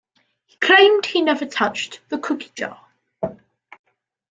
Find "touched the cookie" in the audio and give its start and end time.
1.45-2.51